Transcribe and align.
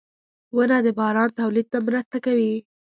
•ونه 0.55 0.77
د 0.85 0.87
باران 0.99 1.29
تولید 1.39 1.67
ته 1.73 1.77
مرسته 1.87 2.17
کوي. 2.25 2.53